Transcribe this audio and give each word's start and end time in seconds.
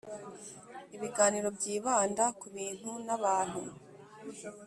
Ibiganiro 0.95 1.47
byibanda 1.57 2.23
ku 2.39 2.45
bintu 2.55 2.89
n 3.05 3.09
abantu 3.17 3.59